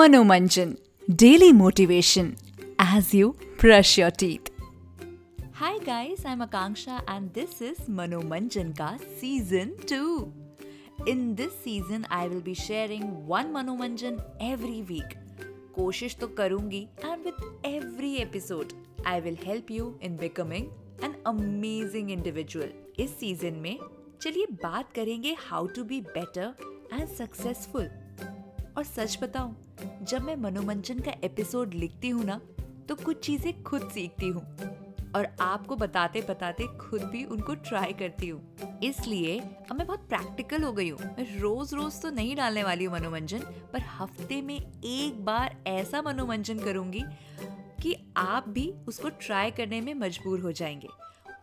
Manomanjan 0.00 0.70
daily 1.08 1.50
motivation 1.52 2.26
as 2.82 3.10
you 3.14 3.28
brush 3.60 3.98
your 3.98 4.10
teeth 4.20 4.48
hi 5.54 5.78
guys 5.78 6.24
I 6.26 6.32
am 6.32 6.42
Akanksha 6.42 7.00
and 7.10 7.28
this 7.32 7.60
is 7.62 7.90
Manomanjan 7.90 8.70
का 8.78 8.88
season 9.20 9.74
two 9.90 11.04
in 11.08 11.34
this 11.34 11.52
season 11.64 12.04
I 12.10 12.28
will 12.28 12.40
be 12.42 12.54
sharing 12.54 13.04
one 13.28 13.52
Manomanjan 13.54 14.18
every 14.42 14.80
week 14.84 15.14
कोशिश 15.74 16.16
तो 16.20 16.28
करूँगी 16.38 16.82
and 17.04 17.24
with 17.24 17.44
every 17.66 18.14
episode 18.22 18.72
I 19.06 19.20
will 19.20 19.38
help 19.44 19.70
you 19.70 19.94
in 20.02 20.16
becoming 20.16 21.04
an 21.04 21.22
amazing 21.26 22.10
individual 22.10 22.72
इस 22.98 23.18
season 23.20 23.60
में 23.62 23.76
चलिए 24.22 24.46
बात 24.62 24.92
करेंगे 24.92 25.36
how 25.48 25.66
to 25.66 25.84
be 25.84 26.00
better 26.08 26.54
and 26.92 27.08
successful 27.08 27.90
और 28.76 28.84
सच 28.86 29.18
बताऊँ 29.22 29.56
जब 30.02 30.22
मैं 30.22 30.36
मनोमंजन 30.36 30.98
का 30.98 31.12
एपिसोड 31.24 31.74
लिखती 31.74 32.08
हूँ 32.08 32.24
ना 32.24 32.40
तो 32.88 32.94
कुछ 32.94 33.24
चीज़ें 33.24 33.62
खुद 33.62 33.88
सीखती 33.94 34.28
हूँ। 34.28 34.42
और 35.16 35.26
आपको 35.40 35.76
बताते 35.76 36.20
बताते 36.20 36.66
खुद 36.78 37.02
भी 37.02 37.24
उनको 37.24 37.54
ट्राई 37.54 37.92
करती 37.92 38.28
हूँ। 38.28 38.80
इसलिए 38.82 39.38
अब 39.38 39.76
मैं 39.78 39.86
बहुत 39.86 40.00
प्रैक्टिकल 40.00 40.62
हो 40.62 40.72
गई 40.72 40.88
हूँ। 40.88 40.98
मैं 40.98 41.38
रोज 41.40 41.74
रोज 41.74 42.00
तो 42.02 42.10
नहीं 42.10 42.36
डालने 42.36 42.62
वाली 42.62 42.84
हूँ 42.84 42.94
मनोरंजन 42.94 43.38
पर 43.72 43.80
हफ़्ते 43.80 44.42
में 44.42 44.56
एक 44.56 45.24
बार 45.24 45.56
ऐसा 45.66 46.02
मनोरंजन 46.02 46.58
करूँगी 46.58 47.04
कि 47.82 47.96
आप 48.16 48.48
भी 48.48 48.72
उसको 48.88 49.08
ट्राई 49.08 49.50
करने 49.50 49.80
में 49.80 49.94
मजबूर 49.94 50.40
हो 50.40 50.52
जाएँगे। 50.52 50.88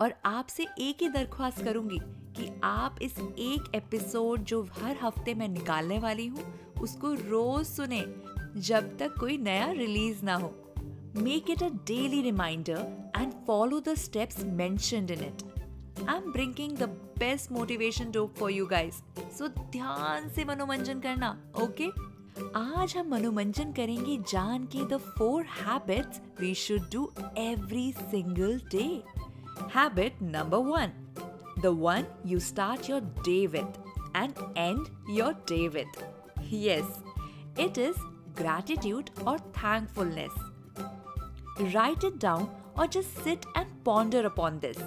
और 0.00 0.14
आपसे 0.24 0.66
एक 0.78 1.02
ही 1.02 1.08
दरख्वास्त 1.08 1.64
करूँगी 1.64 1.98
कि 2.36 2.50
आप 2.64 2.96
इस 3.02 3.18
एक 3.18 3.70
एपिसोड 3.74 4.44
जो 4.44 4.62
हर 4.72 4.96
हफ़्ते 5.02 5.34
मैं 5.34 5.48
निकालने 5.48 5.98
वाली 5.98 6.26
हूँ 6.26 6.44
उसको 6.82 7.12
रोज 7.12 7.66
सुने, 7.66 8.04
जब 8.56 8.96
तक 8.98 9.14
कोई 9.20 9.36
नया 9.38 9.70
रिलीज़ 9.72 10.24
ना 10.24 10.34
हो। 10.34 10.54
Make 11.16 11.50
it 11.50 11.62
a 11.62 11.68
daily 11.86 12.22
reminder 12.22 13.12
and 13.16 13.32
follow 13.46 13.80
the 13.80 13.94
steps 13.94 14.44
mentioned 14.44 15.10
in 15.10 15.20
it 15.20 15.42
I 16.08 16.16
am 16.16 16.32
bringing 16.32 16.76
the 16.78 16.82
best 17.18 17.52
motivation 17.52 18.10
dope 18.10 18.34
for 18.34 18.50
you 18.50 18.66
guys 18.66 19.02
so 19.38 19.48
ध्यान 19.48 20.28
से 20.28 20.44
मनोरंजन 20.44 21.00
करना 21.00 21.36
ओके 21.62 21.86
okay? 21.86 22.02
आज 22.56 22.96
हम 22.96 23.08
मनोमंजन 23.08 23.72
करेंगे 23.72 24.16
जान 24.30 24.64
के 24.66 24.84
the 24.84 24.96
four 25.18 25.44
habits 25.44 26.20
we 26.40 26.54
should 26.54 26.90
do 26.92 27.10
every 27.38 27.92
single 27.92 28.60
day 28.70 28.84
habit 29.74 30.22
number 30.22 30.58
one 30.58 30.92
the 31.62 31.66
one 31.66 32.04
you 32.26 32.40
start 32.40 32.90
your 32.90 33.00
day 33.00 33.46
with 33.46 33.80
and 34.16 34.32
end 34.56 34.86
your 35.10 35.32
day 35.48 35.68
with 35.68 36.17
Yes, 36.50 36.84
it 37.56 37.76
is 37.76 37.96
gratitude 38.34 39.10
or 39.26 39.38
thankfulness. 39.52 40.32
Write 41.74 42.04
it 42.04 42.18
down 42.18 42.48
or 42.76 42.86
just 42.86 43.22
sit 43.22 43.44
and 43.54 43.66
ponder 43.84 44.24
upon 44.26 44.60
this. 44.60 44.78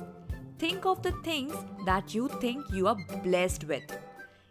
Think 0.57 0.85
of 0.85 1.03
the 1.03 1.11
things 1.23 1.53
that 1.85 2.15
you 2.15 2.29
think 2.39 2.65
you 2.71 2.87
are 2.87 2.97
blessed 3.23 3.65
with. 3.65 3.93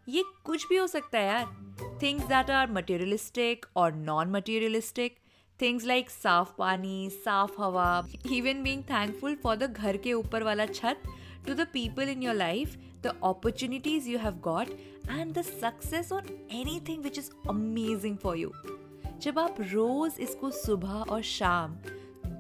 ये 0.09 0.23
कुछ 0.45 0.67
भी 0.69 0.77
हो 0.77 0.87
सकता 0.87 1.19
है 1.19 1.27
यार 1.27 1.99
things 2.03 2.25
that 2.29 2.51
are 2.51 2.71
materialistic 2.73 3.67
और 3.77 3.93
non 3.95 4.31
materialistic 4.31 5.17
things 5.61 5.85
like 5.87 6.11
साफ़ 6.11 6.53
पानी 6.59 7.11
साफ़ 7.25 7.61
हवा 7.63 7.89
even 8.33 8.63
being 8.63 8.83
thankful 8.91 9.37
for 9.43 9.57
the 9.57 9.71
घर 9.73 9.97
के 10.07 10.13
ऊपर 10.13 10.43
वाला 10.43 10.67
छत 10.67 11.03
to 11.47 11.55
the 11.55 11.67
people 11.67 12.09
in 12.09 12.23
your 12.23 12.35
life, 12.35 12.77
the 13.03 13.15
opportunities 13.23 14.07
you 14.07 14.19
have 14.19 14.41
got, 14.43 14.69
and 15.09 15.35
the 15.35 15.43
success 15.43 16.13
on 16.13 16.27
anything 16.51 17.03
which 17.03 17.19
is 17.19 17.31
amazing 17.49 18.17
for 18.17 18.37
you. 18.37 18.53
जब 19.23 19.39
आप 19.39 19.57
रोज 19.61 20.13
इसको 20.21 20.51
सुबह 20.51 20.93
और 21.11 21.23
शाम 21.23 21.77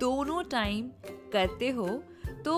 दोनों 0.00 0.42
टाइम 0.50 0.90
करते 1.32 1.68
हो 1.70 1.88
तो 2.44 2.54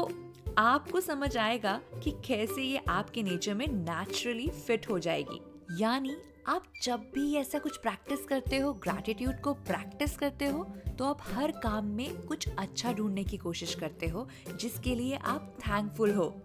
आपको 0.59 1.01
समझ 1.01 1.37
आएगा 1.37 1.81
कि 2.03 2.11
कैसे 2.27 2.63
ये 2.63 2.81
आपके 2.89 3.23
नेचर 3.23 3.55
में 3.55 3.67
नेचुरली 3.69 4.49
फिट 4.67 4.89
हो 4.91 4.99
जाएगी 4.99 5.41
यानी 5.83 6.17
आप 6.47 6.65
जब 6.83 7.01
भी 7.15 7.35
ऐसा 7.37 7.59
कुछ 7.59 7.77
प्रैक्टिस 7.77 8.25
करते 8.25 8.59
हो 8.59 8.73
ग्रैटिट्यूड 8.75 9.41
को 9.41 9.53
प्रैक्टिस 9.55 10.17
करते 10.17 10.47
हो 10.47 10.65
तो 10.99 11.05
आप 11.05 11.19
हर 11.23 11.51
काम 11.51 11.87
में 11.87 12.23
कुछ 12.23 12.49
अच्छा 12.59 12.93
ढूँढने 12.93 13.25
की 13.25 13.37
कोशिश 13.37 13.75
करते 13.75 14.07
हो, 14.07 14.27
जिसके 14.61 14.95
लिए 14.95 15.17
आप 15.17 15.55
थैंकफुल 15.61 16.15
हो। 16.15 16.43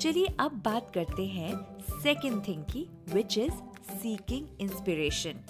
चलिए 0.00 0.26
अब 0.40 0.62
बात 0.64 0.90
करते 0.94 1.26
हैं 1.26 1.54
सेकेंड 2.02 2.42
थिंग 2.48 2.64
की 2.64 2.88
which 3.14 3.38
is 3.38 3.52
seeking 3.92 4.46
inspiration 4.60 5.44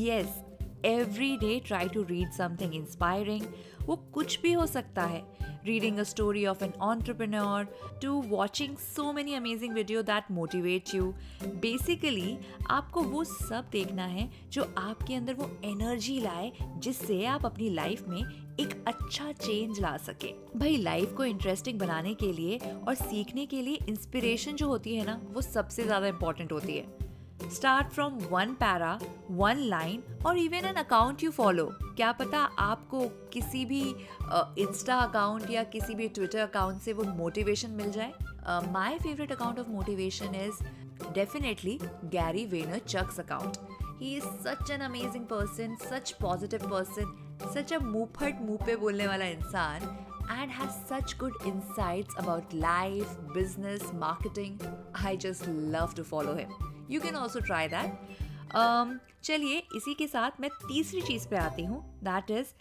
yes 0.00 0.42
every 0.86 1.36
day 1.36 1.58
try 1.66 1.88
to 1.88 2.02
read 2.02 2.32
something 2.32 2.74
inspiring 2.74 3.42
वो 3.86 3.96
कुछ 4.14 4.40
भी 4.42 4.52
हो 4.52 4.66
सकता 4.66 5.02
है। 5.04 5.24
Reading 5.66 5.96
a 5.98 6.04
story 6.04 6.42
of 6.46 6.60
an 6.64 6.72
entrepreneur 6.86 7.62
to 8.02 8.10
watching 8.32 8.74
so 8.82 9.04
many 9.12 9.32
amazing 9.34 9.72
video 9.74 10.02
that 10.10 10.28
motivate 10.34 10.92
you. 10.94 11.06
Basically, 11.64 12.36
आपको 12.70 13.02
वो 13.02 13.22
सब 13.24 13.68
देखना 13.72 14.04
है 14.04 14.28
जो 14.52 14.62
आपके 14.78 15.14
अंदर 15.14 15.34
वो 15.34 15.50
एनर्जी 15.64 16.18
लाए 16.20 16.52
जिससे 16.78 17.24
आप 17.26 17.46
अपनी 17.46 17.70
लाइफ 17.70 18.04
में 18.08 18.20
एक 18.20 18.84
अच्छा 18.88 19.30
चेंज 19.32 19.80
ला 19.80 19.96
सके। 19.96 20.32
भाई 20.58 20.76
लाइफ 20.76 21.14
को 21.16 21.24
इंटरेस्टिंग 21.24 21.78
बनाने 21.78 22.14
के 22.14 22.32
लिए 22.32 22.58
और 22.88 22.94
सीखने 22.94 23.46
के 23.46 23.62
लिए 23.62 23.78
इंस्पिरेशन 23.88 24.56
जो 24.56 24.68
होती 24.68 24.94
है 24.96 25.06
ना, 25.06 25.20
वो 25.32 25.42
सबसे 25.42 25.84
ज़्यादा 25.84 26.06
इंपॉर्टेंट 26.06 26.52
होती 26.52 26.76
है। 26.76 27.05
Start 27.50 27.88
from 27.88 28.18
one 28.30 28.54
para 28.54 28.98
one 29.30 29.56
line 29.56 30.02
और 30.26 30.38
even 30.38 30.64
an 30.64 30.74
account 30.74 31.22
you 31.22 31.30
follow 31.30 31.70
क्या 31.82 32.12
पता 32.12 32.38
आपको 32.38 33.08
किसी 33.32 33.64
भी 33.64 33.82
इंस्टा 34.58 35.00
uh, 35.00 35.08
अकाउंट 35.08 35.50
या 35.50 35.62
किसी 35.64 35.94
भी 35.94 36.08
ट्विटर 36.08 36.38
अकाउंट 36.38 36.80
से 36.80 36.92
वो 36.92 37.04
मोटिवेशन 37.04 37.70
मिल 37.70 37.90
जाए? 37.90 38.12
My 38.72 38.98
favourite 38.98 39.32
account 39.32 39.58
of 39.58 39.68
motivation 39.68 40.34
is 40.34 40.64
definitely 41.12 41.78
Gary 42.04 42.44
Vaynerchuk's 42.78 43.20
account 43.20 43.56
he 44.02 44.16
is 44.16 44.24
such 44.24 44.70
an 44.70 44.80
amazing 44.80 45.24
person 45.24 45.76
such 45.90 46.12
positive 46.12 46.70
person 46.70 47.14
such 47.54 47.72
a 47.72 47.78
मुँह 47.78 48.38
मुँह 48.40 48.66
पे 48.66 48.76
बोलने 48.76 49.06
वाला 49.06 49.24
इंसान 49.24 50.06
and 50.28 50.50
has 50.50 50.76
such 50.88 51.16
good 51.18 51.34
insights 51.44 52.14
about 52.18 52.52
life, 52.54 53.16
business, 53.34 53.92
marketing. 53.94 54.60
I 54.94 55.16
just 55.16 55.46
love 55.48 55.94
to 55.94 56.04
follow 56.04 56.36
him. 56.36 56.52
You 56.90 57.00
can 57.00 57.16
also 57.16 57.40
try 57.40 57.68
that 57.68 59.00
चलिए 59.24 59.62
इसी 59.76 59.94
के 59.94 60.06
साथ 60.06 60.40
मैं 60.40 60.50
तीसरी 60.68 61.00
चीज़ 61.02 61.26
पे 61.28 61.36
आती 61.36 61.64
हूँ 61.64 61.82
दैट 62.04 62.30
इज़ 62.30 62.52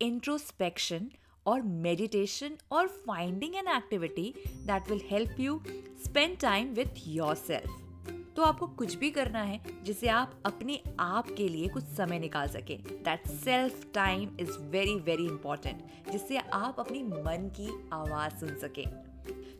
इंट्रोस्पेक्शन 0.00 1.10
और 1.46 1.62
मेडिटेशन 1.86 2.56
और 2.72 2.86
finding 3.06 3.54
an 3.56 3.68
activity 3.76 4.32
that 4.66 4.90
will 4.90 5.00
help 5.10 5.40
you 5.40 5.60
spend 6.04 6.38
time 6.40 6.74
with 6.74 7.06
yourself 7.36 7.83
तो 8.36 8.42
आपको 8.42 8.66
कुछ 8.78 8.94
भी 8.94 9.10
करना 9.10 9.42
है 9.42 9.60
जिसे 9.84 10.08
आप 10.08 10.32
अपने 10.46 10.80
आप 11.00 11.28
के 11.36 11.48
लिए 11.48 11.68
कुछ 11.68 11.84
समय 11.96 12.18
निकाल 12.18 12.48
सके। 12.48 12.76
That 13.04 13.26
self 13.28 13.86
time 13.94 14.36
is 14.40 14.58
very 14.70 14.94
very 15.00 15.26
important 15.26 16.10
जिससे 16.12 16.38
आप 16.38 16.76
अपनी 16.78 17.02
मन 17.02 17.50
की 17.60 17.68
आवाज़ 17.92 18.34
सुन 18.36 18.54
सके। 18.58 18.86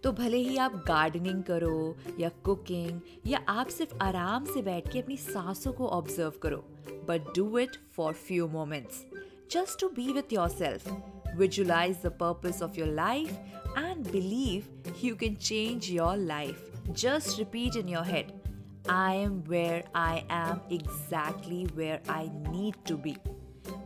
तो 0.03 0.13
भले 0.13 0.37
ही 0.39 0.57
आप 0.57 0.75
गार्डनिंग 0.89 1.43
करो 1.43 1.97
या 2.21 2.29
कुकिंग 2.45 3.01
या 3.27 3.41
आप 3.49 3.69
सिर्फ़ 3.69 3.97
आराम 4.03 4.45
से 4.45 4.63
बैठ 4.63 4.93
के 4.93 5.01
अपनी 5.01 5.17
सांसों 5.17 5.73
को 5.73 5.87
ऑब्ज़र्व 5.89 6.33
करो 6.43 6.65
but 7.09 7.35
do 7.37 7.59
it 7.59 7.77
for 7.97 8.13
few 8.27 8.49
moments 8.49 9.05
just 9.51 9.81
to 9.81 9.89
be 9.97 10.13
with 10.13 10.33
yourself 10.49 11.37
visualise 11.39 11.97
the 12.05 12.13
purpose 12.21 12.63
of 12.63 12.79
your 12.79 12.89
life 12.89 13.31
and 13.79 14.07
believe 14.11 14.93
you 15.05 15.17
can 15.17 15.35
change 15.35 15.91
your 15.91 16.17
life 16.17 16.71
just 16.89 17.39
repeat 17.39 17.77
in 17.77 17.89
your 17.89 18.05
head 18.07 18.44
I 18.87 19.15
am 19.15 19.43
where 19.45 19.83
I 19.95 20.25
am 20.29 20.61
exactly 20.71 21.67
where 21.75 22.01
I 22.07 22.31
need 22.51 22.75
to 22.85 22.97
be. 22.99 23.17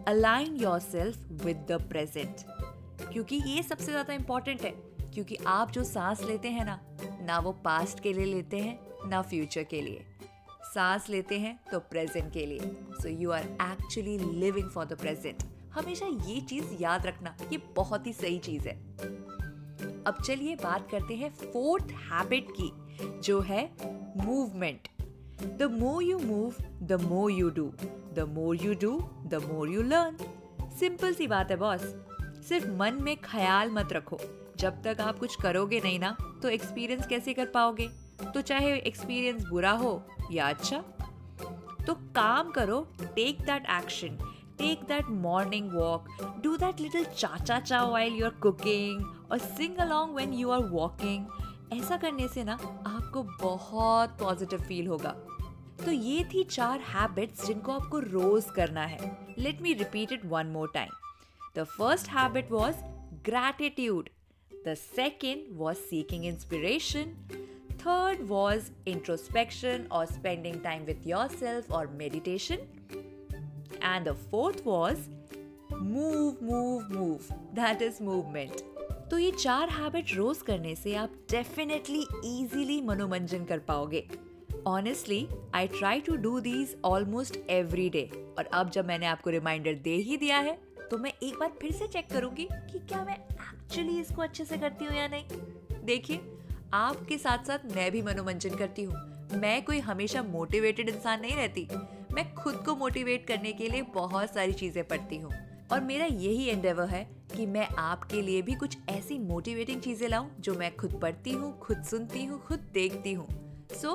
Align 0.06 0.56
yourself 0.56 1.17
with 1.44 1.61
the 1.69 1.78
present. 1.93 2.43
क्योंकि 3.12 3.37
ये 3.46 3.62
सबसे 3.62 3.93
ज़्यादा 3.93 4.14
important 4.14 4.62
है। 4.62 4.70
क्योंकि 5.14 5.37
आप 5.46 5.70
जो 5.70 5.84
सांस 5.84 6.23
लेते 6.23 6.49
हैं 6.49 6.64
ना 6.64 6.78
ना 7.26 7.38
वो 7.38 7.52
पास्ट 7.64 8.00
के 8.00 8.12
लिए 8.12 8.25
लेते 8.25 8.58
हैं, 8.58 8.78
ना 9.08 9.23
फ्यूचर 9.23 9.62
के 9.62 9.82
लिए। 9.82 10.05
सांस 10.75 11.08
लेते 11.11 11.38
हैं 11.38 11.58
तो 11.73 11.78
प्रेजेंट 11.81 12.32
के 12.32 12.46
लिए। 12.46 12.58
So 13.02 13.08
you 13.08 13.31
are 13.31 13.44
actually 13.62 14.19
living 14.19 14.70
for 14.70 14.84
the 14.84 14.99
present 15.00 15.44
हमेशा 15.75 16.06
ये 16.06 16.40
चीज़ 16.40 16.75
याद 16.81 17.06
रखना, 17.06 17.37
ये 17.52 17.58
बहुत 17.76 18.06
ही 18.06 18.12
सही 18.12 18.38
चीज़ 18.38 18.69
है। 18.69 18.75
अब 20.06 20.23
चलिए 20.25 20.55
बात 20.55 20.91
करते 20.91 21.15
हैं 21.15 21.31
फोर्थ 21.35 21.85
हैबिट 21.85 22.47
की, 22.50 22.71
जो 23.21 23.41
है 23.41 23.71
movement. 24.17 24.89
The 25.59 25.69
more 25.73 26.03
you 26.03 26.19
move, 26.19 26.55
the 26.83 27.00
more 27.03 27.31
you 27.31 27.50
do. 27.50 27.73
The 28.15 28.27
more 28.29 28.56
you 28.56 28.75
do, 28.75 28.99
the 29.27 29.35
more 29.53 29.69
you 29.69 29.83
learn. 29.83 30.17
Simple 30.79 31.15
सी 31.15 31.27
बात 31.27 31.50
है, 31.50 31.56
बॉस। 31.56 31.81
सिर्फ़ 32.49 32.69
मन 32.69 32.99
में 33.03 33.17
ख्याल 33.17 33.71
मत 33.71 33.93
रखो। 33.93 34.19
जब 34.59 34.83
तक 34.83 35.00
आप 35.00 35.19
कुछ 35.19 35.37
करोगे 35.43 35.81
नहीं 35.81 35.99
ना 35.99 36.17
तो 36.43 36.49
एक्सपीरियंस 36.49 37.06
कैसे 37.06 37.35
कर 37.35 37.47
पाओगे? 37.47 37.89
तो 38.35 38.41
चाहे 38.41 38.77
एक्सपीरियंस 38.77 39.45
बुरा 39.45 39.71
हो 39.73 40.03
या 40.33 40.49
अच्छा 40.49 40.79
तो 41.87 41.95
काम 41.95 42.50
करो 42.50 42.81
take 43.03 43.41
that 43.41 43.67
action 43.71 44.19
take 44.57 44.88
that 44.88 45.10
morning 45.10 45.74
walk, 45.74 46.07
do 46.42 46.57
that 46.57 46.80
little 46.80 47.06
cha 47.06 47.38
cha 47.38 47.60
cha 47.60 47.89
while 47.92 48.10
you're 48.21 48.36
cooking, 48.39 49.06
or 49.30 49.39
sing 49.39 49.75
along 49.80 50.13
when 50.13 50.33
you 50.42 50.51
are 50.51 50.63
walking. 50.80 51.25
ऐसा 51.74 51.98
करने 51.98 52.27
से 52.27 52.44
ना 52.44 52.54
आपको 52.88 53.24
बहुत 53.42 54.18
पॉजिटिव 54.19 54.60
फील 54.68 54.88
होगा 54.88 55.15
तो 55.86 55.92
ये 55.92 56.24
थी 56.33 56.44
चार 56.44 56.80
हैबिट्स 56.94 57.45
जिनको 57.48 57.71
आपको 57.71 58.00
रोज 58.00 58.50
करना 58.56 58.83
है 58.86 59.12
let 59.39 59.62
me 59.62 59.74
repeat 59.74 60.12
it 60.12 60.25
one 60.33 60.48
more 60.57 60.71
time 60.74 60.89
the 61.57 61.63
first 61.77 62.10
habit 62.10 62.51
was 62.51 62.83
gratitude 63.25 64.10
the 64.68 64.75
second 64.75 65.57
was 65.57 65.75
seeking 65.89 66.25
inspiration 66.25 67.15
Third 67.83 68.30
was 68.30 68.71
introspection 68.86 69.88
or 69.92 70.06
spending 70.06 70.62
time 70.62 70.86
with 70.86 71.06
yourself 71.06 71.65
or 71.69 71.88
meditation. 71.88 72.62
And 73.82 74.06
the 74.06 74.15
fourth 74.31 74.65
was 74.65 74.99
move, 75.70 76.41
move, 76.43 76.91
move. 76.91 77.29
That 77.55 77.82
is 77.88 78.00
movement. 78.09 78.62
तो 79.11 79.19
ये 79.19 79.31
चार 79.32 79.69
habit 79.70 80.15
रोज 80.17 80.43
करने 80.43 80.75
से 80.76 80.94
आप 80.94 81.12
definitely 81.31 82.00
easily 82.25 82.81
मनोरंजन 82.82 83.44
कर 83.44 83.59
पाओगे. 83.69 84.05
Honestly 84.67 85.26
I 85.55 85.67
try 85.69 86.00
to 86.00 86.17
do 86.17 86.38
these 86.41 86.76
almost 86.85 87.37
every 87.50 87.88
day 87.91 88.11
और 88.38 88.44
अब 88.44 88.70
जब 88.70 88.87
मैंने 88.87 89.06
आपको 89.06 89.31
रिमाइंडर 89.31 89.75
दे 89.85 89.94
ही 90.09 90.17
दिया 90.17 90.38
है 90.38 90.59
तो 90.91 90.99
मैं 90.99 91.12
एक 91.23 91.38
बार 91.41 91.53
फिर 91.61 91.73
से 91.73 91.87
चेक 91.87 92.11
करूँगी 92.11 92.49
कि 92.53 92.79
क्या 92.79 93.05
मैं 93.05 93.17
एक्चुअली 93.17 93.99
इसको 94.00 94.23
अच्छे 94.23 94.44
से 94.44 94.59
करती 94.59 94.85
हूँ 94.85 94.97
या 94.97 95.06
नहीं. 95.09 95.25
देखिए 95.85 96.21
आपके 96.75 97.19
साथ 97.19 97.47
साथ 97.47 97.75
मैं 97.76 97.91
भी 97.93 98.03
मनोरंजन 98.03 98.56
करती 98.56 98.82
हूँ. 98.82 98.94
मैं 99.41 99.62
कोई 99.64 99.79
हमेशा 99.79 100.23
मोटिवेटेड 100.23 100.88
इंसान 100.88 101.21
नहीं 101.21 101.37
रहती. 101.37 101.69
मैं 102.19 102.32
खुद 102.35 102.55
को 102.67 102.75
मोटिवेट 102.76 103.26
करने 103.26 103.53
के 103.53 103.69
लिए 103.69 103.82
बहुत 103.94 104.35
सारी 104.35 104.53
चीज़ें 104.53 104.82
पढ़ती 104.85 105.17
हूँ। 105.17 105.32
और 105.73 105.81
मेरा 105.81 106.06
यही 106.06 106.47
एंडेवर 106.47 106.88
है 106.88 107.03
कि 107.37 107.44
मैं 107.47 107.67
आपके 107.79 108.23
लिए 108.23 108.41
भी 108.43 108.55
कुछ 108.55 108.76
ऐसी 108.88 109.19
मोटिवेटिंग 109.19 109.81
चीज़ें 109.81 110.09
लाऊं 110.09 110.26
जो 110.41 110.55
मैं 110.55 110.75
खुद 110.76 110.99
पढ़ती 111.03 111.32
हूँ, 111.32 111.53
खुद 111.59 111.82
सुनती 111.85 112.25
हूँ, 112.25 112.41
खुद 112.41 112.65
देखती 112.75 113.12
हूँ। 113.12 113.26
So 113.73 113.93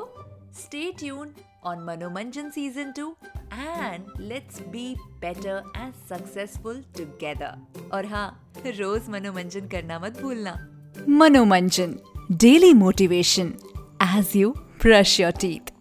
stay 0.55 0.91
tune 0.99 1.33
on 1.65 1.83
Manomanjan 1.83 2.49
season 2.49 2.91
two 2.91 3.09
and 3.53 4.05
let's 4.21 4.61
be 4.67 4.87
better 5.21 5.71
and 5.77 5.93
successful 6.09 6.83
together 6.97 7.89
और 7.93 8.05
हाँ 8.05 8.27
रोज 8.67 9.09
मनोमंजन 9.09 9.67
करना 9.67 9.99
मत 9.99 10.21
भूलना। 10.21 10.55
Manomanjan 11.09 11.99
daily 12.31 12.73
motivation 12.73 13.53
as 14.09 14.35
you 14.35 14.55
brush 14.81 15.19
your 15.19 15.31
teeth. 15.41 15.72